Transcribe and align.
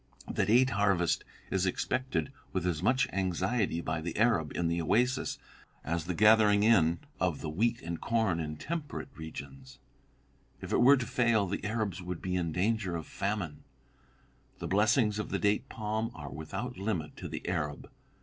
The 0.27 0.47
date 0.47 0.71
harvest 0.71 1.23
is 1.51 1.67
expected 1.67 2.33
with 2.53 2.65
as 2.65 2.81
much 2.81 3.07
anxiety 3.13 3.81
by 3.81 4.01
the 4.01 4.17
Arab 4.17 4.51
in 4.55 4.67
the 4.67 4.81
oasis 4.81 5.37
as 5.83 6.05
the 6.05 6.15
gathering 6.15 6.63
in 6.63 6.97
of 7.19 7.41
the 7.41 7.51
wheat 7.51 7.83
and 7.83 8.01
corn 8.01 8.39
in 8.39 8.57
temperate 8.57 9.09
regions. 9.15 9.77
If 10.59 10.73
it 10.73 10.81
were 10.81 10.97
to 10.97 11.05
fail, 11.05 11.45
the 11.45 11.63
Arabs 11.63 12.01
would 12.01 12.19
be 12.19 12.35
in 12.35 12.51
danger 12.51 12.95
of 12.95 13.05
famine. 13.05 13.63
The 14.57 14.65
blessings 14.67 15.19
of 15.19 15.29
the 15.29 15.37
date 15.37 15.69
palm 15.69 16.09
are 16.15 16.31
without 16.31 16.79
limit 16.79 17.15
to 17.17 17.27
the 17.27 17.47
Arab. 17.47 17.87